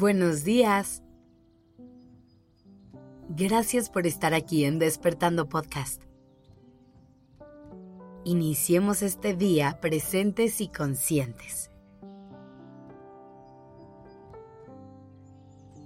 Buenos 0.00 0.44
días. 0.44 1.02
Gracias 3.28 3.90
por 3.90 4.06
estar 4.06 4.32
aquí 4.32 4.64
en 4.64 4.78
Despertando 4.78 5.50
Podcast. 5.50 6.02
Iniciemos 8.24 9.02
este 9.02 9.36
día 9.36 9.78
presentes 9.82 10.62
y 10.62 10.68
conscientes. 10.68 11.70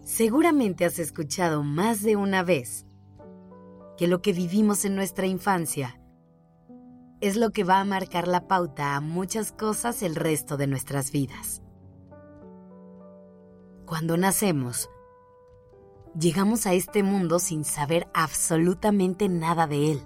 Seguramente 0.04 0.84
has 0.84 1.00
escuchado 1.00 1.64
más 1.64 2.00
de 2.00 2.14
una 2.14 2.44
vez 2.44 2.86
que 3.96 4.06
lo 4.06 4.22
que 4.22 4.32
vivimos 4.32 4.84
en 4.84 4.94
nuestra 4.94 5.26
infancia 5.26 6.00
es 7.20 7.34
lo 7.34 7.50
que 7.50 7.64
va 7.64 7.80
a 7.80 7.84
marcar 7.84 8.28
la 8.28 8.46
pauta 8.46 8.94
a 8.94 9.00
muchas 9.00 9.50
cosas 9.50 10.04
el 10.04 10.14
resto 10.14 10.56
de 10.56 10.68
nuestras 10.68 11.10
vidas. 11.10 11.63
Cuando 13.94 14.16
nacemos, 14.16 14.90
llegamos 16.18 16.66
a 16.66 16.72
este 16.72 17.04
mundo 17.04 17.38
sin 17.38 17.64
saber 17.64 18.08
absolutamente 18.12 19.28
nada 19.28 19.68
de 19.68 19.92
él. 19.92 20.00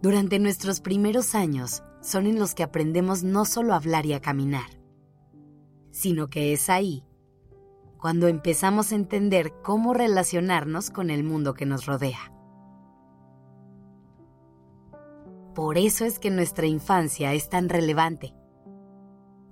Durante 0.00 0.38
nuestros 0.38 0.80
primeros 0.80 1.34
años 1.34 1.82
son 2.00 2.28
en 2.28 2.38
los 2.38 2.54
que 2.54 2.62
aprendemos 2.62 3.24
no 3.24 3.44
solo 3.44 3.72
a 3.72 3.78
hablar 3.78 4.06
y 4.06 4.12
a 4.12 4.20
caminar, 4.20 4.80
sino 5.90 6.28
que 6.28 6.52
es 6.52 6.70
ahí 6.70 7.02
cuando 7.98 8.28
empezamos 8.28 8.92
a 8.92 8.94
entender 8.94 9.52
cómo 9.64 9.92
relacionarnos 9.92 10.90
con 10.90 11.10
el 11.10 11.24
mundo 11.24 11.54
que 11.54 11.66
nos 11.66 11.84
rodea. 11.84 12.32
Por 15.52 15.78
eso 15.78 16.04
es 16.04 16.20
que 16.20 16.30
nuestra 16.30 16.66
infancia 16.66 17.32
es 17.32 17.48
tan 17.48 17.68
relevante, 17.68 18.36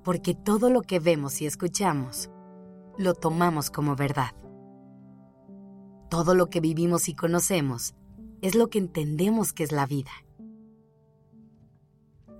porque 0.05 0.35
todo 0.35 0.71
lo 0.71 0.83
que 0.83 1.01
vemos 1.01 1.41
y 1.41 1.47
escuchamos 1.47 2.31
lo 2.99 3.15
tomamos 3.15 3.71
como 3.71 3.97
verdad. 3.97 4.37
Todo 6.11 6.35
lo 6.35 6.49
que 6.51 6.61
vivimos 6.61 7.09
y 7.09 7.15
conocemos 7.15 7.95
es 8.43 8.55
lo 8.55 8.69
que 8.69 8.79
entendemos 8.79 9.53
que 9.53 9.65
es 9.65 9.73
la 9.73 9.87
vida. 9.87 10.11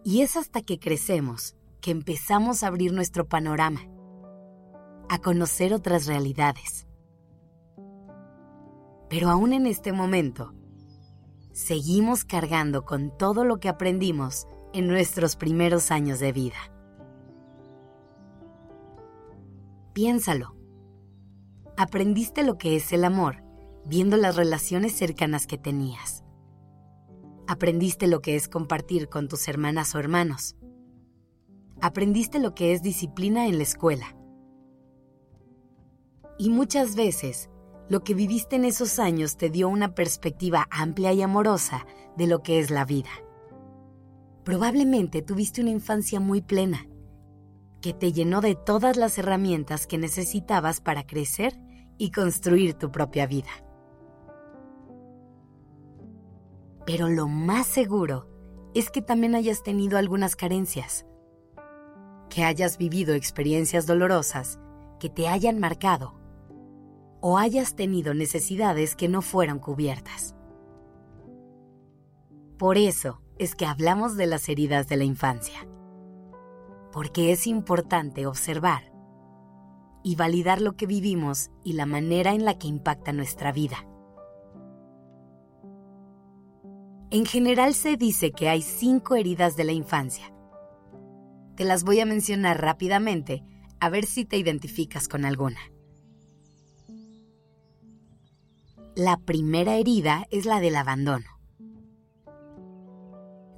Y 0.05 0.20
es 0.20 0.37
hasta 0.37 0.61
que 0.61 0.79
crecemos 0.79 1.57
que 1.81 1.91
empezamos 1.91 2.62
a 2.62 2.69
abrir 2.69 2.92
nuestro 2.92 3.27
panorama, 3.27 3.81
a 5.09 5.19
conocer 5.19 5.73
otras 5.73 6.07
realidades. 6.07 6.87
Pero 9.09 9.31
aún 9.31 9.55
en 9.55 9.67
este 9.67 9.92
momento, 9.92 10.53
seguimos 11.53 12.25
cargando 12.25 12.85
con 12.85 13.17
todo 13.17 13.45
lo 13.45 13.59
que 13.59 13.70
aprendimos 13.70 14.47
en 14.75 14.87
nuestros 14.89 15.37
primeros 15.37 15.91
años 15.91 16.20
de 16.20 16.33
vida. 16.33 16.73
Piénsalo. 19.95 20.56
Aprendiste 21.77 22.42
lo 22.42 22.59
que 22.59 22.75
es 22.75 22.92
el 22.92 23.05
amor 23.05 23.45
viendo 23.87 24.17
las 24.17 24.34
relaciones 24.34 24.92
cercanas 24.92 25.47
que 25.47 25.56
tenías. 25.56 26.25
Aprendiste 27.47 28.09
lo 28.09 28.20
que 28.20 28.34
es 28.34 28.48
compartir 28.48 29.09
con 29.09 29.28
tus 29.28 29.47
hermanas 29.47 29.95
o 29.95 30.01
hermanos. 30.01 30.56
Aprendiste 31.81 32.41
lo 32.41 32.56
que 32.56 32.73
es 32.73 32.83
disciplina 32.83 33.47
en 33.47 33.59
la 33.59 33.62
escuela. 33.62 34.17
Y 36.39 36.51
muchas 36.51 36.97
veces 36.97 37.48
lo 37.89 38.03
que 38.03 38.14
viviste 38.14 38.56
en 38.56 38.64
esos 38.64 38.98
años 38.98 39.36
te 39.36 39.48
dio 39.48 39.69
una 39.69 39.95
perspectiva 39.95 40.67
amplia 40.73 41.12
y 41.12 41.23
amorosa 41.23 41.86
de 42.17 42.27
lo 42.27 42.42
que 42.42 42.58
es 42.58 42.73
la 42.73 42.84
vida. 42.84 43.11
Probablemente 44.42 45.23
tuviste 45.23 45.61
una 45.61 45.70
infancia 45.70 46.19
muy 46.19 46.42
plena, 46.42 46.89
que 47.84 47.92
te 47.92 48.14
llenó 48.14 48.40
de 48.40 48.55
todas 48.55 48.96
las 48.96 49.18
herramientas 49.18 49.86
que 49.86 49.98
necesitabas 49.98 50.80
para 50.80 51.06
crecer 51.06 51.61
y 51.98 52.12
construir 52.12 52.72
tu 52.72 52.90
propia 52.90 53.27
vida. 53.27 53.50
Pero 56.86 57.11
lo 57.11 57.28
más 57.28 57.67
seguro 57.67 58.27
es 58.73 58.90
que 58.90 59.02
también 59.02 59.34
hayas 59.34 59.62
tenido 59.62 59.98
algunas 59.98 60.34
carencias, 60.34 61.05
que 62.30 62.42
hayas 62.42 62.78
vivido 62.78 63.14
experiencias 63.14 63.86
dolorosas 63.86 64.58
que 64.98 65.11
te 65.11 65.28
hayan 65.28 65.58
marcado 65.58 66.18
o 67.20 67.36
hayas 67.36 67.77
tenido 67.77 68.14
necesidades 68.14 68.96
que 68.96 69.08
no 69.08 69.20
fueron 69.20 69.58
cubiertas. 69.58 70.34
Por 72.56 72.78
eso 72.78 73.20
es 73.39 73.55
que 73.55 73.67
hablamos 73.67 74.17
de 74.17 74.24
las 74.24 74.48
heridas 74.48 74.89
de 74.89 74.96
la 74.96 75.05
infancia, 75.05 75.68
porque 76.94 77.32
es 77.32 77.48
importante 77.48 78.24
observar 78.24 78.92
y 80.05 80.14
validar 80.14 80.60
lo 80.60 80.77
que 80.77 80.86
vivimos 80.86 81.50
y 81.64 81.72
la 81.72 81.86
manera 81.86 82.34
en 82.34 82.44
la 82.44 82.56
que 82.56 82.68
impacta 82.68 83.12
nuestra 83.12 83.50
vida. 83.50 83.84
En 87.10 87.27
general 87.27 87.74
se 87.74 87.96
dice 87.96 88.30
que 88.30 88.48
hay 88.48 88.62
cinco 88.62 89.16
heridas 89.16 89.56
de 89.56 89.64
la 89.64 89.72
infancia. 89.72 90.32
Te 91.56 91.64
las 91.64 91.82
voy 91.82 91.98
a 91.98 92.06
mencionar 92.06 92.60
rápidamente 92.60 93.42
a 93.80 93.90
ver 93.90 94.06
si 94.06 94.24
te 94.24 94.36
identificas 94.36 95.08
con 95.08 95.24
alguna. 95.24 95.58
La 98.94 99.16
primera 99.16 99.74
herida 99.74 100.26
es 100.30 100.46
la 100.46 100.61
del 100.61 100.76
abandono. 100.76 101.26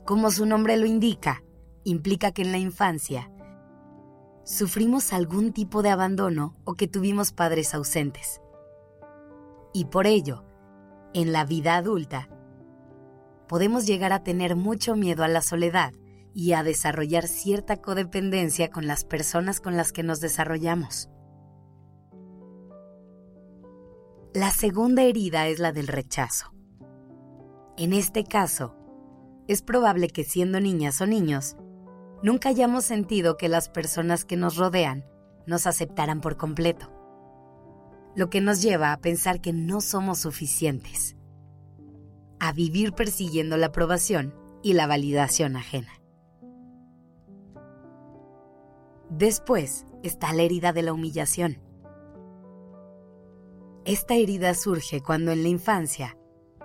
Como 0.06 0.30
su 0.30 0.46
nombre 0.46 0.78
lo 0.78 0.86
indica, 0.86 1.42
implica 1.86 2.32
que 2.32 2.42
en 2.42 2.50
la 2.50 2.58
infancia 2.58 3.30
sufrimos 4.42 5.12
algún 5.12 5.52
tipo 5.52 5.82
de 5.82 5.90
abandono 5.90 6.56
o 6.64 6.74
que 6.74 6.88
tuvimos 6.88 7.32
padres 7.32 7.74
ausentes. 7.74 8.40
Y 9.72 9.84
por 9.84 10.08
ello, 10.08 10.44
en 11.14 11.32
la 11.32 11.44
vida 11.44 11.76
adulta, 11.76 12.28
podemos 13.48 13.86
llegar 13.86 14.12
a 14.12 14.24
tener 14.24 14.56
mucho 14.56 14.96
miedo 14.96 15.22
a 15.22 15.28
la 15.28 15.42
soledad 15.42 15.92
y 16.34 16.54
a 16.54 16.64
desarrollar 16.64 17.28
cierta 17.28 17.76
codependencia 17.76 18.68
con 18.68 18.88
las 18.88 19.04
personas 19.04 19.60
con 19.60 19.76
las 19.76 19.92
que 19.92 20.02
nos 20.02 20.18
desarrollamos. 20.18 21.08
La 24.34 24.50
segunda 24.50 25.04
herida 25.04 25.46
es 25.46 25.60
la 25.60 25.70
del 25.70 25.86
rechazo. 25.86 26.52
En 27.76 27.92
este 27.92 28.24
caso, 28.24 28.74
es 29.46 29.62
probable 29.62 30.08
que 30.08 30.24
siendo 30.24 30.60
niñas 30.60 31.00
o 31.00 31.06
niños, 31.06 31.56
nunca 32.22 32.48
hayamos 32.48 32.84
sentido 32.84 33.36
que 33.36 33.48
las 33.48 33.68
personas 33.68 34.24
que 34.24 34.36
nos 34.36 34.56
rodean 34.56 35.04
nos 35.46 35.66
aceptaran 35.66 36.20
por 36.20 36.36
completo, 36.36 36.90
lo 38.14 38.30
que 38.30 38.40
nos 38.40 38.62
lleva 38.62 38.92
a 38.92 39.00
pensar 39.00 39.40
que 39.40 39.52
no 39.52 39.80
somos 39.80 40.18
suficientes, 40.18 41.16
a 42.40 42.52
vivir 42.52 42.92
persiguiendo 42.92 43.56
la 43.56 43.66
aprobación 43.66 44.34
y 44.62 44.72
la 44.72 44.86
validación 44.86 45.56
ajena. 45.56 45.92
Después 49.08 49.86
está 50.02 50.32
la 50.32 50.42
herida 50.42 50.72
de 50.72 50.82
la 50.82 50.92
humillación 50.92 51.60
esta 53.86 54.14
herida 54.14 54.52
surge 54.54 55.00
cuando 55.00 55.30
en 55.30 55.44
la 55.44 55.48
infancia 55.48 56.18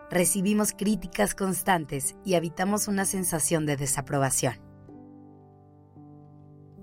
recibimos 0.09 0.71
críticas 0.75 1.35
constantes 1.35 2.15
y 2.25 2.33
habitamos 2.33 2.87
una 2.87 3.05
sensación 3.05 3.67
de 3.67 3.77
desaprobación. 3.77 4.70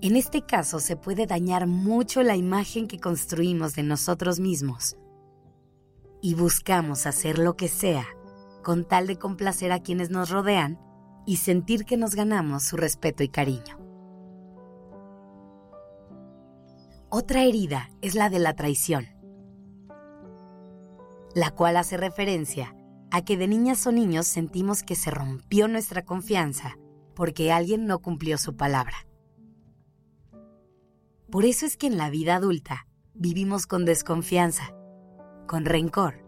En 0.01 0.17
este 0.17 0.43
caso 0.43 0.81
se 0.81 0.97
puede 0.97 1.27
dañar 1.27 1.67
mucho 1.67 2.23
la 2.23 2.37
imagen 2.37 2.87
que 2.87 3.01
construimos 3.01 3.75
de 3.75 3.83
nosotros 3.83 4.39
mismos 4.39 4.97
y 6.21 6.35
buscamos 6.35 7.07
hacer 7.07 7.39
lo 7.39 7.57
que 7.57 7.69
sea 7.69 8.07
con 8.63 8.85
tal 8.85 9.07
de 9.07 9.19
complacer 9.19 9.73
a 9.73 9.81
quienes 9.83 10.11
nos 10.11 10.31
rodean 10.31 10.79
y 11.27 11.37
sentir 11.37 11.85
que 11.85 11.97
nos 11.97 12.15
ganamos 12.15 12.65
su 12.65 12.77
respeto 12.77 13.23
y 13.23 13.29
cariño. 13.29 13.79
Otra 17.11 17.45
herida 17.45 17.91
es 18.03 18.15
la 18.15 18.31
de 18.31 18.39
la 18.39 18.55
traición 18.55 19.19
la 21.35 21.51
cual 21.51 21.77
hace 21.77 21.97
referencia 21.97 22.75
a 23.11 23.23
que 23.25 23.37
de 23.37 23.49
niñas 23.49 23.87
o 23.87 23.93
niños 23.93 24.27
sentimos 24.27 24.83
que 24.83 24.97
se 24.97 25.11
rompió 25.11 25.69
nuestra 25.69 26.05
confianza 26.05 26.77
porque 27.15 27.53
alguien 27.53 27.87
no 27.87 28.01
cumplió 28.01 28.39
su 28.39 28.57
palabra. 28.57 29.08
Por 31.31 31.45
eso 31.45 31.67
es 31.67 31.77
que 31.77 31.87
en 31.87 31.99
la 31.99 32.09
vida 32.09 32.37
adulta 32.37 32.87
vivimos 33.13 33.67
con 33.67 33.85
desconfianza, 33.85 34.73
con 35.47 35.67
rencor 35.67 36.25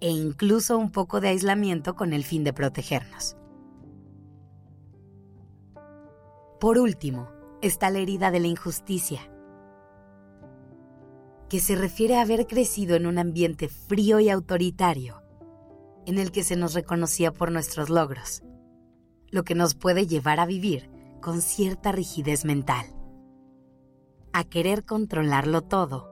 e 0.00 0.10
incluso 0.10 0.76
un 0.76 0.90
poco 0.90 1.20
de 1.20 1.28
aislamiento 1.28 1.94
con 1.94 2.12
el 2.12 2.24
fin 2.24 2.42
de 2.42 2.52
protegernos. 2.52 3.36
Por 6.58 6.78
último, 6.78 7.28
está 7.62 7.90
la 7.90 7.98
herida 7.98 8.30
de 8.30 8.40
la 8.40 8.48
injusticia 8.48 9.30
que 11.48 11.60
se 11.60 11.76
refiere 11.76 12.16
a 12.16 12.22
haber 12.22 12.48
crecido 12.48 12.96
en 12.96 13.06
un 13.06 13.18
ambiente 13.18 13.68
frío 13.68 14.18
y 14.18 14.28
autoritario, 14.28 15.22
en 16.04 16.18
el 16.18 16.32
que 16.32 16.42
se 16.42 16.56
nos 16.56 16.74
reconocía 16.74 17.32
por 17.32 17.52
nuestros 17.52 17.88
logros, 17.88 18.42
lo 19.28 19.44
que 19.44 19.54
nos 19.54 19.76
puede 19.76 20.08
llevar 20.08 20.40
a 20.40 20.46
vivir 20.46 20.90
con 21.20 21.40
cierta 21.40 21.92
rigidez 21.92 22.44
mental. 22.44 22.95
A 24.38 24.44
querer 24.44 24.84
controlarlo 24.84 25.62
todo 25.62 26.10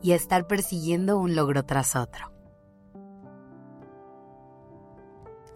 y 0.00 0.12
a 0.12 0.14
estar 0.14 0.46
persiguiendo 0.46 1.18
un 1.18 1.34
logro 1.34 1.64
tras 1.64 1.96
otro. 1.96 2.32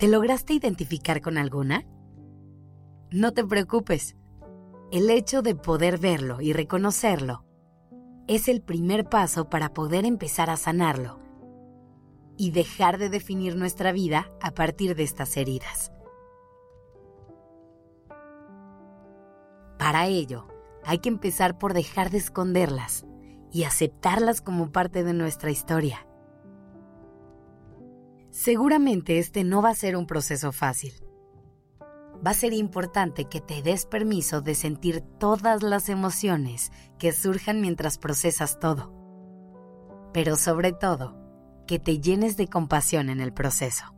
¿Te 0.00 0.08
lograste 0.08 0.52
identificar 0.52 1.20
con 1.20 1.38
alguna? 1.38 1.86
No 3.12 3.32
te 3.32 3.44
preocupes. 3.44 4.16
El 4.90 5.10
hecho 5.10 5.42
de 5.42 5.54
poder 5.54 5.98
verlo 5.98 6.40
y 6.40 6.52
reconocerlo 6.52 7.44
es 8.26 8.48
el 8.48 8.62
primer 8.62 9.08
paso 9.08 9.48
para 9.48 9.72
poder 9.72 10.04
empezar 10.04 10.50
a 10.50 10.56
sanarlo 10.56 11.20
y 12.36 12.50
dejar 12.50 12.98
de 12.98 13.10
definir 13.10 13.54
nuestra 13.54 13.92
vida 13.92 14.28
a 14.40 14.50
partir 14.50 14.96
de 14.96 15.04
estas 15.04 15.36
heridas. 15.36 15.92
Para 19.78 20.08
ello, 20.08 20.48
hay 20.84 20.98
que 20.98 21.08
empezar 21.08 21.58
por 21.58 21.74
dejar 21.74 22.10
de 22.10 22.18
esconderlas 22.18 23.04
y 23.50 23.64
aceptarlas 23.64 24.40
como 24.40 24.72
parte 24.72 25.04
de 25.04 25.12
nuestra 25.12 25.50
historia. 25.50 26.06
Seguramente 28.30 29.18
este 29.18 29.44
no 29.44 29.60
va 29.60 29.70
a 29.70 29.74
ser 29.74 29.96
un 29.96 30.06
proceso 30.06 30.52
fácil. 30.52 30.94
Va 32.24 32.30
a 32.30 32.34
ser 32.34 32.52
importante 32.52 33.26
que 33.26 33.40
te 33.40 33.62
des 33.62 33.84
permiso 33.84 34.40
de 34.40 34.54
sentir 34.54 35.02
todas 35.18 35.62
las 35.62 35.88
emociones 35.88 36.70
que 36.98 37.12
surjan 37.12 37.60
mientras 37.60 37.98
procesas 37.98 38.58
todo. 38.58 38.94
Pero 40.14 40.36
sobre 40.36 40.72
todo, 40.72 41.18
que 41.66 41.78
te 41.78 42.00
llenes 42.00 42.36
de 42.36 42.48
compasión 42.48 43.10
en 43.10 43.20
el 43.20 43.32
proceso. 43.32 43.91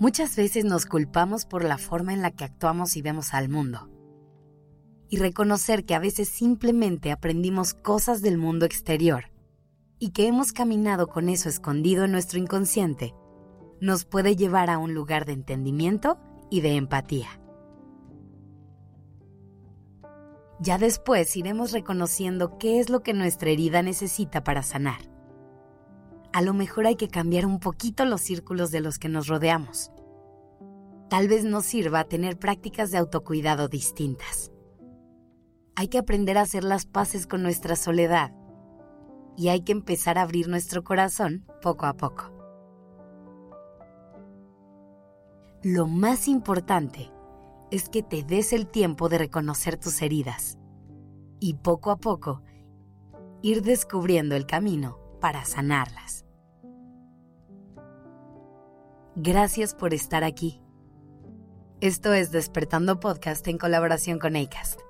Muchas 0.00 0.34
veces 0.34 0.64
nos 0.64 0.86
culpamos 0.86 1.44
por 1.44 1.62
la 1.62 1.76
forma 1.76 2.14
en 2.14 2.22
la 2.22 2.30
que 2.30 2.44
actuamos 2.44 2.96
y 2.96 3.02
vemos 3.02 3.34
al 3.34 3.50
mundo. 3.50 3.90
Y 5.10 5.18
reconocer 5.18 5.84
que 5.84 5.94
a 5.94 5.98
veces 5.98 6.30
simplemente 6.30 7.12
aprendimos 7.12 7.74
cosas 7.74 8.22
del 8.22 8.38
mundo 8.38 8.64
exterior 8.64 9.30
y 9.98 10.12
que 10.12 10.26
hemos 10.26 10.54
caminado 10.54 11.08
con 11.08 11.28
eso 11.28 11.50
escondido 11.50 12.06
en 12.06 12.12
nuestro 12.12 12.38
inconsciente, 12.38 13.14
nos 13.82 14.06
puede 14.06 14.36
llevar 14.36 14.70
a 14.70 14.78
un 14.78 14.94
lugar 14.94 15.26
de 15.26 15.34
entendimiento 15.34 16.16
y 16.48 16.62
de 16.62 16.76
empatía. 16.76 17.28
Ya 20.60 20.78
después 20.78 21.36
iremos 21.36 21.72
reconociendo 21.72 22.56
qué 22.56 22.80
es 22.80 22.88
lo 22.88 23.00
que 23.02 23.12
nuestra 23.12 23.50
herida 23.50 23.82
necesita 23.82 24.44
para 24.44 24.62
sanar. 24.62 25.09
A 26.32 26.42
lo 26.42 26.54
mejor 26.54 26.86
hay 26.86 26.94
que 26.94 27.08
cambiar 27.08 27.44
un 27.44 27.58
poquito 27.58 28.04
los 28.04 28.20
círculos 28.20 28.70
de 28.70 28.80
los 28.80 28.98
que 28.98 29.08
nos 29.08 29.26
rodeamos. 29.26 29.90
Tal 31.08 31.26
vez 31.26 31.44
nos 31.44 31.66
sirva 31.66 32.04
tener 32.04 32.38
prácticas 32.38 32.92
de 32.92 32.98
autocuidado 32.98 33.66
distintas. 33.66 34.52
Hay 35.74 35.88
que 35.88 35.98
aprender 35.98 36.38
a 36.38 36.42
hacer 36.42 36.62
las 36.62 36.86
paces 36.86 37.26
con 37.26 37.42
nuestra 37.42 37.74
soledad 37.74 38.32
y 39.36 39.48
hay 39.48 39.62
que 39.62 39.72
empezar 39.72 40.18
a 40.18 40.22
abrir 40.22 40.46
nuestro 40.46 40.84
corazón 40.84 41.44
poco 41.62 41.86
a 41.86 41.94
poco. 41.94 42.32
Lo 45.64 45.88
más 45.88 46.28
importante 46.28 47.10
es 47.72 47.88
que 47.88 48.04
te 48.04 48.22
des 48.22 48.52
el 48.52 48.68
tiempo 48.68 49.08
de 49.08 49.18
reconocer 49.18 49.76
tus 49.78 50.00
heridas 50.00 50.58
y 51.40 51.54
poco 51.54 51.90
a 51.90 51.96
poco 51.96 52.42
ir 53.42 53.62
descubriendo 53.62 54.36
el 54.36 54.46
camino 54.46 54.99
para 55.20 55.44
sanarlas. 55.44 56.24
Gracias 59.16 59.74
por 59.74 59.92
estar 59.94 60.24
aquí. 60.24 60.60
Esto 61.80 62.12
es 62.12 62.30
Despertando 62.30 63.00
Podcast 63.00 63.46
en 63.48 63.58
colaboración 63.58 64.18
con 64.18 64.36
ACAST. 64.36 64.89